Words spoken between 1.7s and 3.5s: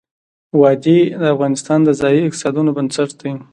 د ځایي اقتصادونو بنسټ دی.